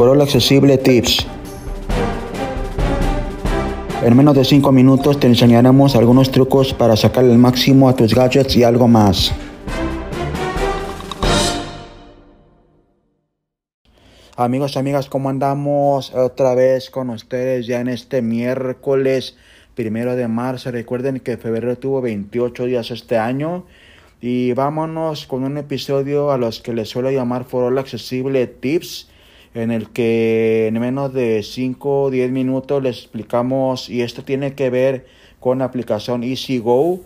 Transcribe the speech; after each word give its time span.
Foro 0.00 0.22
Accesible 0.22 0.78
Tips. 0.78 1.26
En 4.02 4.16
menos 4.16 4.34
de 4.34 4.46
5 4.46 4.72
minutos 4.72 5.20
te 5.20 5.26
enseñaremos 5.26 5.94
algunos 5.94 6.30
trucos 6.30 6.72
para 6.72 6.96
sacar 6.96 7.24
el 7.24 7.36
máximo 7.36 7.86
a 7.86 7.94
tus 7.94 8.14
gadgets 8.14 8.56
y 8.56 8.64
algo 8.64 8.88
más. 8.88 9.30
Amigos 14.36 14.78
amigas, 14.78 15.10
¿cómo 15.10 15.28
andamos? 15.28 16.14
Otra 16.14 16.54
vez 16.54 16.88
con 16.88 17.10
ustedes 17.10 17.66
ya 17.66 17.80
en 17.80 17.88
este 17.88 18.22
miércoles 18.22 19.36
primero 19.74 20.16
de 20.16 20.28
marzo. 20.28 20.70
Recuerden 20.70 21.20
que 21.20 21.36
febrero 21.36 21.76
tuvo 21.76 22.00
28 22.00 22.64
días 22.64 22.90
este 22.90 23.18
año. 23.18 23.66
Y 24.22 24.54
vámonos 24.54 25.26
con 25.26 25.44
un 25.44 25.58
episodio 25.58 26.30
a 26.30 26.38
los 26.38 26.62
que 26.62 26.72
les 26.72 26.88
suelo 26.88 27.10
llamar 27.10 27.44
Foro 27.44 27.78
Accesible 27.78 28.46
Tips 28.46 29.10
en 29.54 29.70
el 29.70 29.90
que 29.90 30.68
en 30.68 30.80
menos 30.80 31.12
de 31.12 31.42
5 31.42 32.02
o 32.02 32.10
10 32.10 32.30
minutos 32.30 32.82
les 32.82 32.98
explicamos 32.98 33.88
y 33.88 34.02
esto 34.02 34.22
tiene 34.22 34.54
que 34.54 34.70
ver 34.70 35.06
con 35.40 35.58
la 35.58 35.64
aplicación 35.64 36.22
EasyGo 36.22 37.00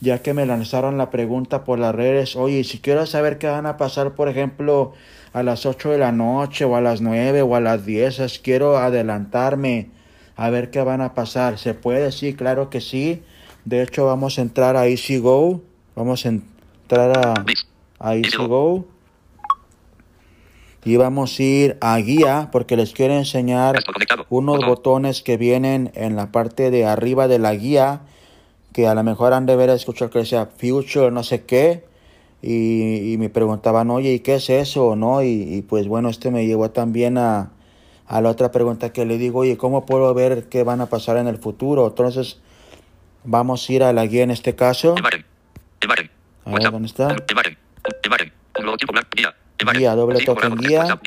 ya 0.00 0.22
que 0.22 0.34
me 0.34 0.46
lanzaron 0.46 0.96
la 0.96 1.10
pregunta 1.10 1.64
por 1.64 1.78
las 1.78 1.94
redes, 1.94 2.36
oye, 2.36 2.62
si 2.64 2.78
quiero 2.78 3.04
saber 3.06 3.38
qué 3.38 3.48
van 3.48 3.66
a 3.66 3.76
pasar, 3.76 4.14
por 4.14 4.28
ejemplo, 4.28 4.92
a 5.32 5.42
las 5.42 5.66
8 5.66 5.90
de 5.90 5.98
la 5.98 6.12
noche 6.12 6.64
o 6.64 6.76
a 6.76 6.80
las 6.80 7.00
9 7.00 7.42
o 7.42 7.56
a 7.56 7.60
las 7.60 7.84
10, 7.84 8.40
quiero 8.42 8.78
adelantarme 8.78 9.90
a 10.36 10.50
ver 10.50 10.70
qué 10.70 10.82
van 10.82 11.00
a 11.00 11.14
pasar. 11.14 11.58
¿Se 11.58 11.74
puede? 11.74 12.12
Sí, 12.12 12.34
claro 12.34 12.70
que 12.70 12.80
sí. 12.80 13.22
De 13.64 13.82
hecho, 13.82 14.06
vamos 14.06 14.38
a 14.38 14.42
entrar 14.42 14.76
a 14.76 14.86
EasyGo. 14.86 15.62
Vamos 15.96 16.24
a 16.24 16.28
entrar 16.28 17.18
a, 17.18 17.44
a 17.98 18.14
EasyGo 18.14 18.86
y 20.84 20.96
vamos 20.96 21.38
a 21.38 21.42
ir 21.42 21.78
a 21.80 21.96
guía 21.98 22.48
porque 22.52 22.76
les 22.76 22.92
quiero 22.92 23.14
enseñar 23.14 23.76
unos 24.28 24.64
botones 24.64 25.22
que 25.22 25.36
vienen 25.36 25.90
en 25.94 26.16
la 26.16 26.30
parte 26.30 26.70
de 26.70 26.86
arriba 26.86 27.28
de 27.28 27.38
la 27.38 27.54
guía 27.54 28.02
que 28.72 28.86
a 28.86 28.94
lo 28.94 29.02
mejor 29.02 29.32
han 29.32 29.46
de 29.46 29.56
ver 29.56 29.70
escuchar 29.70 30.10
que 30.10 30.20
decía 30.20 30.46
future 30.46 31.10
no 31.10 31.22
sé 31.22 31.44
qué 31.44 31.84
y, 32.40 33.16
me 33.18 33.28
preguntaban 33.28 33.90
oye 33.90 34.12
y 34.12 34.20
qué 34.20 34.36
es 34.36 34.48
eso 34.48 34.94
no 34.94 35.22
y, 35.22 35.64
pues 35.68 35.88
bueno 35.88 36.08
este 36.08 36.30
me 36.30 36.46
llevó 36.46 36.70
también 36.70 37.18
a, 37.18 37.50
a 38.06 38.20
la 38.20 38.30
otra 38.30 38.52
pregunta 38.52 38.92
que 38.92 39.04
le 39.04 39.18
digo 39.18 39.40
oye 39.40 39.56
cómo 39.56 39.84
puedo 39.84 40.12
ver 40.14 40.48
qué 40.48 40.62
van 40.62 40.80
a 40.80 40.86
pasar 40.86 41.16
en 41.16 41.26
el 41.26 41.38
futuro 41.38 41.86
entonces 41.86 42.38
vamos 43.24 43.68
a 43.68 43.72
ir 43.72 43.82
a 43.82 43.92
la 43.92 44.06
guía 44.06 44.22
en 44.22 44.30
este 44.30 44.54
caso. 44.54 44.94
A 46.44 46.52
ver 46.52 46.70
dónde 46.70 46.88
está 46.88 47.14
Guía, 49.74 49.94
doble 49.94 50.24
toque 50.24 50.46
en 50.46 50.56
guía. 50.56 50.98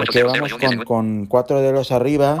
Ok, 0.00 0.16
vamos 0.24 0.54
con, 0.54 0.84
con 0.84 1.26
cuatro 1.26 1.60
dedos 1.60 1.92
arriba. 1.92 2.38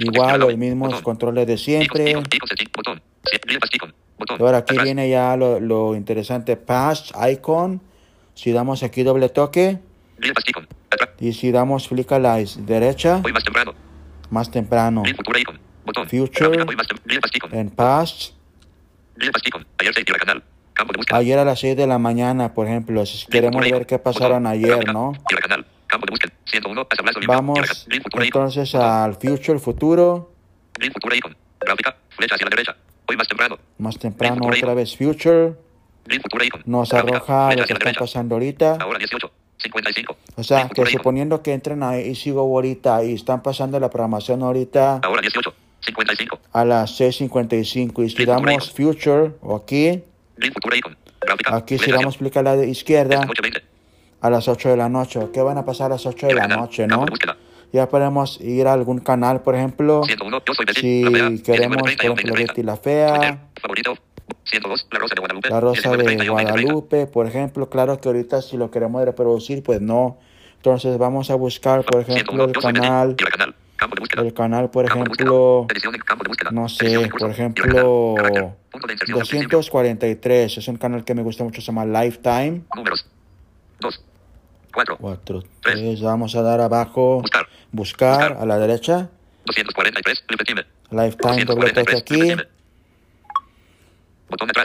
Igual 0.00 0.40
los 0.40 0.56
mismos 0.56 1.02
controles 1.02 1.46
de 1.46 1.58
siempre. 1.58 2.14
Ahora 4.38 4.58
aquí 4.58 4.78
viene 4.78 5.08
ya 5.10 5.36
lo, 5.36 5.60
lo 5.60 5.94
interesante, 5.94 6.56
Pass 6.56 7.12
Icon. 7.30 7.80
Si 8.34 8.52
damos 8.52 8.82
aquí 8.82 9.02
doble 9.02 9.28
toque. 9.28 9.78
Y 11.20 11.32
si 11.32 11.50
damos 11.50 11.88
clic 11.88 12.12
a 12.12 12.18
la 12.18 12.42
derecha. 12.58 13.20
Más 14.30 14.50
temprano. 14.50 15.02
Future. 16.08 16.64
En 17.52 17.70
Past. 17.70 18.32
Ayer 19.78 19.94
a 21.38 21.44
las 21.44 21.60
6 21.60 21.76
de 21.76 21.86
la 21.86 21.98
mañana, 21.98 22.52
por 22.52 22.66
ejemplo, 22.66 23.04
si 23.06 23.26
queremos 23.26 23.62
ver 23.62 23.86
qué 23.86 23.98
pasaron 23.98 24.46
ayer, 24.46 24.92
¿no? 24.92 25.12
Vamos 27.26 27.86
entonces 28.16 28.74
al 28.74 29.14
future, 29.14 29.58
futuro. 29.58 30.32
Más 33.78 33.98
temprano. 33.98 34.46
Otra 34.46 34.74
vez 34.74 34.96
future. 34.96 35.54
Nos 36.66 36.92
arroja 36.92 37.54
lo 37.54 37.64
que 37.64 37.72
está 37.72 37.92
pasando 37.92 38.34
ahorita. 38.34 38.78
O 40.36 40.42
sea, 40.42 40.68
que 40.68 40.86
suponiendo 40.86 41.42
que 41.42 41.52
entren 41.52 41.82
ahí 41.82 42.14
sigo 42.14 42.40
ahorita 42.40 43.04
y 43.04 43.14
están 43.14 43.42
pasando 43.42 43.78
la 43.80 43.88
programación 43.88 44.42
ahorita 44.42 45.00
a 46.52 46.64
las 46.64 47.00
6.55 47.00 48.04
y 48.04 48.10
si 48.10 48.24
damos 48.24 48.72
future 48.72 49.32
o 49.40 49.56
aquí 49.56 50.02
Aquí 51.46 51.78
si 51.78 51.90
vamos 51.90 52.06
a 52.06 52.08
explicar 52.10 52.44
la 52.44 52.56
de 52.56 52.68
izquierda. 52.68 53.26
A 54.20 54.30
las 54.30 54.48
8 54.48 54.70
de 54.70 54.76
la 54.76 54.88
noche. 54.88 55.20
¿Qué 55.32 55.42
van 55.42 55.58
a 55.58 55.64
pasar 55.64 55.86
a 55.86 55.94
las 55.96 56.06
8 56.06 56.28
de 56.28 56.34
la 56.34 56.48
noche, 56.48 56.86
no? 56.86 57.04
Ya 57.72 57.88
podemos 57.88 58.40
ir 58.40 58.66
a 58.68 58.72
algún 58.72 59.00
canal, 59.00 59.42
por 59.42 59.56
ejemplo, 59.56 60.02
si 60.76 61.02
queremos, 61.44 61.82
por 61.82 61.90
ejemplo, 61.90 62.34
Betty 62.34 62.62
la 62.62 62.76
Fea, 62.76 63.48
La 65.50 65.60
Rosa 65.60 65.96
de 65.96 66.28
Guadalupe, 66.28 67.06
por 67.06 67.26
ejemplo. 67.26 67.68
Claro 67.68 68.00
que 68.00 68.08
ahorita 68.08 68.42
si 68.42 68.56
lo 68.56 68.70
queremos 68.70 69.04
reproducir, 69.04 69.64
pues 69.64 69.80
no. 69.80 70.18
Entonces 70.56 70.96
vamos 70.98 71.30
a 71.30 71.34
buscar, 71.34 71.84
por 71.84 72.00
ejemplo, 72.00 72.44
el 72.44 72.52
canal 72.52 73.16
el 74.22 74.34
canal, 74.34 74.70
por 74.70 74.86
ejemplo, 74.86 75.66
no 76.52 76.68
sé, 76.68 77.10
por 77.18 77.30
ejemplo, 77.30 78.14
243, 79.08 80.58
es 80.58 80.68
un 80.68 80.76
canal 80.76 81.04
que 81.04 81.14
me 81.14 81.22
gusta 81.22 81.44
mucho, 81.44 81.60
se 81.60 81.66
llama 81.66 81.84
Lifetime. 81.84 82.62
Números. 82.74 83.06
2, 83.80 84.02
4, 84.72 84.96
4 84.98 85.42
3, 85.60 86.00
vamos 86.02 86.34
a 86.36 86.42
dar 86.42 86.60
abajo, 86.60 87.22
buscar, 87.72 88.36
a 88.38 88.46
la 88.46 88.58
derecha. 88.58 89.10
243, 89.46 90.24
Lifetime, 90.90 91.44
doble 91.44 91.72
toque 91.72 91.96
aquí. 91.96 92.34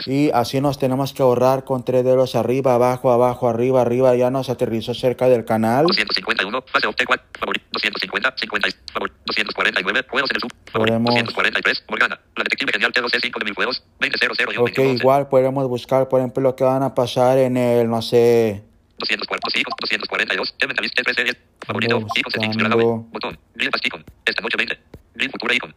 Y 0.06 0.30
así 0.30 0.60
nos 0.60 0.78
tenemos 0.78 1.12
que 1.12 1.22
ahorrar 1.22 1.64
con 1.64 1.84
tres 1.84 2.04
dedos 2.04 2.34
arriba, 2.34 2.74
abajo, 2.74 3.12
abajo, 3.12 3.48
arriba, 3.48 3.82
arriba. 3.82 4.14
Ya 4.16 4.30
nos 4.30 4.50
aterrizó 4.50 4.94
cerca 4.94 5.28
del 5.28 5.44
canal. 5.44 5.86
251, 5.86 6.62
fase 6.62 6.86
250, 6.86 8.34
50, 8.36 8.68
249, 9.26 10.06
juegos 10.08 10.30
en 10.30 10.36
el 10.36 10.40
sub. 10.40 10.52
Podemos... 10.72 11.14
243, 11.14 11.84
Morgana. 11.88 12.20
La 12.36 12.44
detective 12.44 12.72
genial 12.72 12.92
T2C5 12.92 13.38
de 13.38 13.44
mil 13.44 13.54
juegos. 13.54 13.82
20, 14.00 14.18
0, 14.20 14.34
0, 14.36 14.52
Ok, 14.58 14.78
igual 14.78 15.28
podemos 15.28 15.68
buscar, 15.68 16.08
por 16.08 16.20
ejemplo, 16.20 16.42
lo 16.42 16.56
que 16.56 16.64
van 16.64 16.82
a 16.82 16.94
pasar 16.94 17.38
en 17.38 17.56
el, 17.56 17.88
no 17.88 18.02
sé... 18.02 18.64
242, 18.98 19.64
242, 19.80 20.54
Elementalist, 20.58 20.98
T3 20.98 21.14
series, 21.14 21.36
favorito, 21.66 22.06
icon 22.16 22.32
settings, 22.32 22.56
botón, 23.10 23.38
Green 23.54 23.70
Pasticon, 23.70 24.04
esta 24.26 24.42
noche 24.42 24.56
20, 24.58 24.78
Green 25.14 25.30
Futura 25.30 25.54
Icon. 25.54 25.74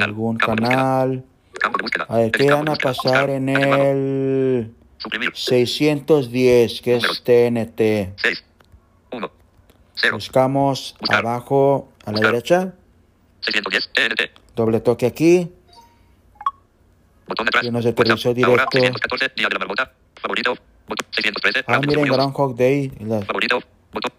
Algún 0.00 0.36
canal. 0.36 1.24
A 2.08 2.16
ver, 2.18 2.30
¿qué 2.32 2.50
van 2.50 2.68
a 2.68 2.74
pasar 2.76 3.30
en 3.30 3.48
el 3.48 4.74
610, 5.34 6.80
que 6.82 6.96
es 6.96 7.22
TNT? 7.24 7.80
Buscamos 10.12 10.94
abajo 11.08 11.92
a 12.04 12.12
la 12.12 12.20
derecha. 12.20 12.74
Doble 14.54 14.80
toque 14.80 15.06
aquí. 15.06 15.50
Y 17.62 17.70
nos 17.70 17.84
aterrizó 17.86 18.32
directo. 18.34 18.78
Ah, 21.66 21.80
miren, 21.80 22.04
Groundhog 22.04 22.56
Day. 22.56 22.92
Favorito. 23.26 23.60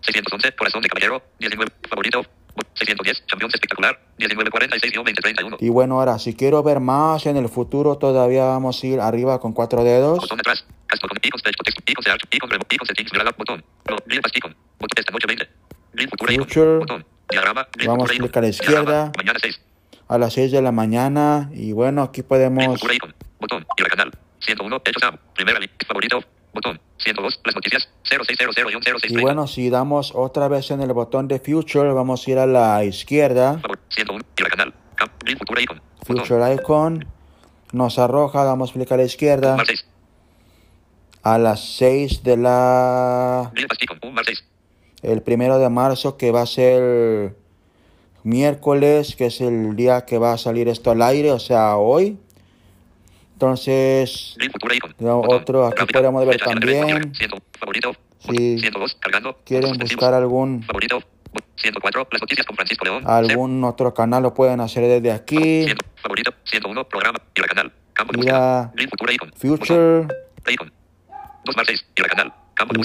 611, 0.01 0.55
corazón 0.55 0.81
de 0.81 0.89
caballero. 0.89 1.21
19, 1.39 1.71
favorito. 1.89 2.25
610, 2.73 3.23
campeón 3.27 3.51
espectacular, 3.53 3.99
1946-2031. 4.19 5.57
Y 5.59 5.69
bueno, 5.69 5.99
ahora, 5.99 6.19
si 6.19 6.35
quiero 6.35 6.61
ver 6.63 6.79
más 6.79 7.25
en 7.25 7.37
el 7.37 7.49
futuro, 7.49 7.97
todavía 7.97 8.45
vamos 8.45 8.83
a 8.83 8.87
ir 8.87 8.99
arriba 8.99 9.39
con 9.39 9.53
cuatro 9.53 9.83
dedos. 9.83 10.19
Botón 10.19 10.37
detrás, 10.37 10.65
botón, 11.01 11.17
icons, 11.21 11.43
text, 11.43 11.59
text, 11.63 11.89
icons, 11.89 12.05
search, 12.05 12.23
icon, 12.31 12.49
icon, 12.69 12.87
settings, 12.87 13.11
botón, 13.37 13.63
green 14.05 14.21
past 14.21 14.37
icon, 14.37 14.55
botón, 14.79 14.95
esta 14.97 15.11
noche 15.11 15.27
20, 15.27 15.49
green 15.93 16.09
futura 16.09 16.33
icon, 16.33 16.79
botón, 16.79 17.05
diagrama, 17.29 17.67
green 17.73 17.91
Vamos 17.91 18.09
a 18.09 18.13
clicar 18.13 18.37
a 18.37 18.41
la 18.41 18.49
izquierda, 18.49 19.11
mañana 19.17 19.39
6. 19.41 19.61
A 20.09 20.17
las 20.17 20.33
6 20.33 20.51
de 20.51 20.61
la 20.61 20.71
mañana, 20.71 21.49
y 21.53 21.73
bueno, 21.73 22.01
aquí 22.03 22.23
podemos... 22.23 22.79
Green 22.81 22.95
icon, 22.95 23.15
botón, 23.39 23.65
y 23.77 23.83
canal, 23.83 24.11
101, 24.39 24.81
hecho 24.85 24.99
Sam, 24.99 25.17
primera 25.33 25.59
link, 25.59 25.71
favorito, 25.85 26.23
botón, 26.57 26.79
102, 26.97 27.39
las 27.45 27.55
noticias, 27.55 27.89
0600 28.03 28.55
Y 29.09 29.21
bueno, 29.21 29.47
si 29.47 29.69
damos 29.69 30.11
otra 30.15 30.47
vez 30.47 30.71
en 30.71 30.81
el 30.81 30.91
botón 30.93 31.27
de 31.27 31.39
Future, 31.39 31.91
vamos 31.91 32.27
a 32.27 32.31
ir 32.31 32.39
a 32.39 32.45
la 32.45 32.83
izquierda. 32.83 33.61
101, 33.89 34.23
y 34.37 34.41
el 34.41 34.49
canal, 34.49 34.73
Future 35.37 35.61
Icon. 35.63 35.81
Future 36.05 36.53
Icon. 36.53 37.05
Nos 37.73 37.99
arroja, 37.99 38.43
damos 38.43 38.71
clic 38.71 38.91
a 38.91 38.97
la 38.97 39.03
izquierda. 39.03 39.57
A 41.21 41.37
las 41.37 41.77
6 41.77 42.23
de 42.23 42.37
la... 42.37 43.51
El 45.03 45.21
primero 45.21 45.59
de 45.59 45.69
marzo, 45.69 46.17
que 46.17 46.31
va 46.31 46.41
a 46.41 46.45
ser 46.45 47.35
miércoles, 48.23 49.15
que 49.15 49.27
es 49.27 49.41
el 49.41 49.75
día 49.75 50.05
que 50.05 50.17
va 50.17 50.33
a 50.33 50.37
salir 50.37 50.67
esto 50.69 50.91
al 50.91 51.01
aire, 51.01 51.31
o 51.31 51.39
sea, 51.39 51.77
hoy. 51.77 52.17
Entonces, 53.37 54.35
otro 54.99 55.67
aquí 55.67 55.85
podemos 55.93 56.25
ver 56.25 56.41
también. 56.41 57.13
Si 58.17 58.57
quieren 59.45 59.77
buscar 59.77 60.15
algún 60.15 60.65
algún 63.05 63.63
otro 63.63 63.93
canal 63.93 64.23
lo 64.23 64.33
pueden 64.33 64.59
hacer 64.59 64.87
desde 64.87 65.11
aquí. 65.11 65.67
Mira, 68.17 68.73
Future. 69.35 70.07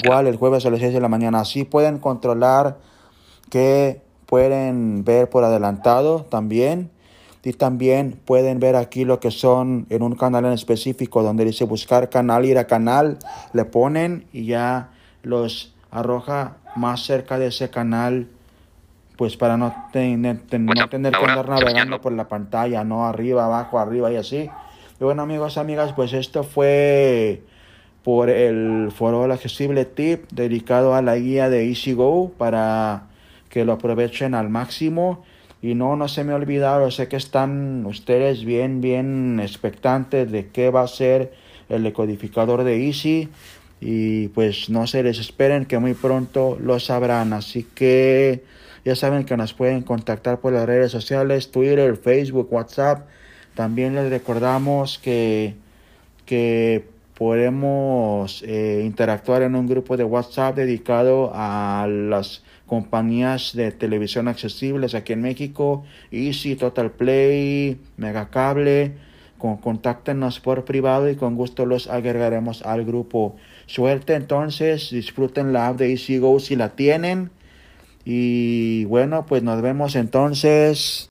Igual 0.03 0.27
el 0.27 0.35
jueves 0.35 0.67
a 0.67 0.69
las 0.69 0.79
6 0.81 0.93
de 0.93 0.99
la 0.99 1.09
mañana. 1.09 1.39
Así 1.39 1.63
pueden 1.63 1.97
controlar 1.97 2.77
que 3.49 4.03
pueden 4.27 5.03
ver 5.03 5.31
por 5.31 5.43
adelantado 5.43 6.25
también. 6.25 6.91
Y 7.43 7.53
también 7.53 8.19
pueden 8.23 8.59
ver 8.59 8.77
aquí 8.77 9.03
lo 9.03 9.19
que 9.19 9.29
son 9.29 9.85
en 9.89 10.01
un 10.01 10.15
canal 10.15 10.45
en 10.45 10.53
específico 10.53 11.23
donde 11.23 11.43
dice 11.43 11.65
buscar 11.65 12.09
canal, 12.09 12.45
ir 12.45 12.57
a 12.57 12.67
canal, 12.67 13.19
le 13.51 13.65
ponen 13.65 14.25
y 14.31 14.45
ya 14.45 14.91
los 15.23 15.73
arroja 15.91 16.57
más 16.75 17.03
cerca 17.03 17.37
de 17.37 17.47
ese 17.47 17.69
canal, 17.69 18.27
pues 19.17 19.35
para 19.35 19.57
no, 19.57 19.73
tener, 19.91 20.41
no 20.57 20.89
tener 20.89 21.13
que 21.13 21.25
andar 21.25 21.49
navegando 21.49 21.99
por 22.01 22.13
la 22.13 22.27
pantalla, 22.27 22.83
no 22.83 23.05
arriba, 23.05 23.45
abajo, 23.45 23.77
arriba 23.77 24.11
y 24.11 24.15
así. 24.15 24.49
Y 24.99 25.03
bueno 25.03 25.21
amigos, 25.23 25.57
amigas, 25.57 25.91
pues 25.93 26.13
esto 26.13 26.43
fue 26.43 27.43
por 28.03 28.29
el 28.29 28.91
foro 28.95 29.31
accesible 29.31 29.85
tip 29.85 30.29
dedicado 30.31 30.95
a 30.95 31.01
la 31.01 31.17
guía 31.17 31.49
de 31.49 31.67
EasyGo 31.67 32.31
para 32.37 33.03
que 33.49 33.65
lo 33.65 33.73
aprovechen 33.73 34.33
al 34.33 34.49
máximo. 34.49 35.23
Y 35.63 35.75
no, 35.75 35.95
no 35.95 36.09
se 36.09 36.25
me 36.25 36.33
ha 36.33 36.35
olvidado, 36.35 36.91
sé 36.91 37.07
que 37.07 37.15
están 37.15 37.85
ustedes 37.85 38.43
bien, 38.43 38.81
bien 38.81 39.39
expectantes 39.41 40.29
de 40.29 40.49
qué 40.49 40.69
va 40.69 40.81
a 40.81 40.87
ser 40.89 41.31
el 41.69 41.83
decodificador 41.83 42.65
de 42.65 42.85
Easy. 42.85 43.29
Y 43.79 44.27
pues 44.29 44.69
no 44.69 44.87
se 44.87 45.03
desesperen 45.03 45.63
que 45.63 45.79
muy 45.79 45.93
pronto 45.93 46.57
lo 46.61 46.81
sabrán. 46.81 47.31
Así 47.31 47.63
que 47.63 48.43
ya 48.83 48.97
saben 48.97 49.23
que 49.23 49.37
nos 49.37 49.53
pueden 49.53 49.83
contactar 49.83 50.41
por 50.41 50.51
las 50.51 50.65
redes 50.65 50.91
sociales, 50.91 51.49
Twitter, 51.49 51.95
Facebook, 51.95 52.51
WhatsApp. 52.51 53.07
También 53.55 53.95
les 53.95 54.09
recordamos 54.09 54.99
que, 54.99 55.55
que 56.25 56.83
podemos 57.17 58.43
eh, 58.43 58.81
interactuar 58.85 59.43
en 59.43 59.55
un 59.55 59.67
grupo 59.67 59.97
de 59.97 60.03
WhatsApp 60.03 60.55
dedicado 60.55 61.31
a 61.33 61.87
las 61.87 62.43
compañías 62.65 63.53
de 63.55 63.71
televisión 63.71 64.27
accesibles 64.27 64.95
aquí 64.95 65.13
en 65.13 65.21
México, 65.21 65.83
Easy, 66.11 66.55
Total 66.55 66.91
Play, 66.91 67.79
Megacable. 67.97 69.13
Con, 69.37 69.57
contáctenos 69.57 70.39
por 70.39 70.63
privado 70.63 71.09
y 71.09 71.17
con 71.17 71.35
gusto 71.35 71.65
los 71.65 71.87
agregaremos 71.87 72.61
al 72.61 72.85
grupo. 72.85 73.35
Suerte 73.65 74.13
entonces, 74.13 74.89
disfruten 74.89 75.51
la 75.51 75.67
app 75.67 75.77
de 75.77 75.91
EasyGo 75.91 76.39
si 76.39 76.55
la 76.55 76.69
tienen. 76.69 77.29
Y 78.05 78.85
bueno, 78.85 79.25
pues 79.25 79.43
nos 79.43 79.61
vemos 79.61 79.95
entonces. 79.95 81.09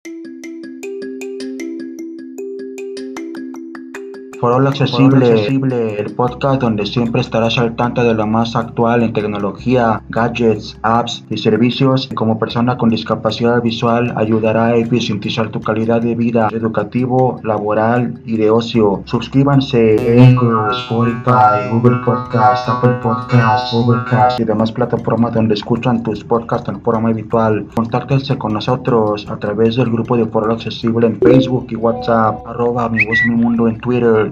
Foro 4.42 4.56
accesible, 4.56 5.30
accesible, 5.30 6.00
el 6.00 6.16
podcast 6.16 6.60
donde 6.60 6.84
siempre 6.84 7.20
estarás 7.20 7.58
al 7.58 7.76
tanto 7.76 8.02
de 8.02 8.12
lo 8.12 8.26
más 8.26 8.56
actual 8.56 9.04
en 9.04 9.12
tecnología, 9.12 10.02
gadgets, 10.08 10.76
apps 10.82 11.24
y 11.30 11.38
servicios. 11.38 12.08
Como 12.12 12.40
persona 12.40 12.76
con 12.76 12.88
discapacidad 12.88 13.62
visual, 13.62 14.12
ayudará 14.16 14.64
a 14.64 14.74
eficientizar 14.74 15.50
tu 15.50 15.60
calidad 15.60 16.02
de 16.02 16.16
vida 16.16 16.48
educativo, 16.50 17.38
laboral 17.44 18.20
y 18.26 18.36
de 18.36 18.50
ocio. 18.50 19.04
Suscríbanse 19.04 20.18
en 20.24 20.36
Spotify, 20.72 21.70
Google 21.70 21.98
Podcast, 22.04 22.68
Apple 22.68 22.98
Podcast, 23.00 23.72
Overcast 23.72 24.40
y 24.40 24.44
demás 24.44 24.72
plataformas 24.72 25.34
donde 25.34 25.54
escuchan 25.54 26.02
tus 26.02 26.24
podcasts 26.24 26.68
en 26.68 26.80
forma 26.80 27.10
habitual. 27.10 27.68
Contáctense 27.76 28.36
con 28.36 28.54
nosotros 28.54 29.24
a 29.30 29.36
través 29.36 29.76
del 29.76 29.92
grupo 29.92 30.16
de 30.16 30.26
Foro 30.26 30.52
accesible 30.52 31.06
en 31.06 31.20
Facebook 31.20 31.68
y 31.70 31.76
WhatsApp, 31.76 32.44
arroba 32.44 32.88
mi 32.88 33.06
voz 33.06 33.20
mi 33.28 33.36
mundo 33.36 33.68
en 33.68 33.78
Twitter 33.78 34.31